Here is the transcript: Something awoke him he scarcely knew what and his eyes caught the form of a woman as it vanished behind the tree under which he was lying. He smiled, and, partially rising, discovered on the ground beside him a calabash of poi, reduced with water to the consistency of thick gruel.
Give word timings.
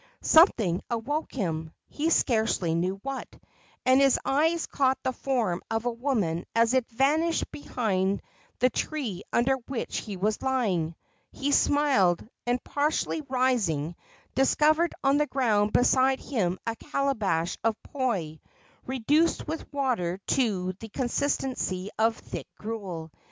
Something 0.23 0.81
awoke 0.89 1.31
him 1.31 1.73
he 1.87 2.09
scarcely 2.09 2.73
knew 2.73 2.95
what 3.03 3.27
and 3.85 4.01
his 4.01 4.17
eyes 4.25 4.65
caught 4.65 4.97
the 5.03 5.13
form 5.13 5.61
of 5.69 5.85
a 5.85 5.91
woman 5.91 6.43
as 6.55 6.73
it 6.73 6.89
vanished 6.89 7.51
behind 7.51 8.23
the 8.57 8.71
tree 8.71 9.21
under 9.31 9.57
which 9.67 9.97
he 9.97 10.17
was 10.17 10.41
lying. 10.41 10.95
He 11.31 11.51
smiled, 11.51 12.27
and, 12.47 12.63
partially 12.63 13.21
rising, 13.29 13.95
discovered 14.33 14.95
on 15.03 15.17
the 15.17 15.27
ground 15.27 15.71
beside 15.71 16.19
him 16.19 16.57
a 16.65 16.75
calabash 16.75 17.59
of 17.63 17.75
poi, 17.83 18.39
reduced 18.87 19.45
with 19.47 19.71
water 19.71 20.17
to 20.29 20.73
the 20.79 20.89
consistency 20.89 21.91
of 21.99 22.15
thick 22.17 22.47
gruel. 22.57 23.11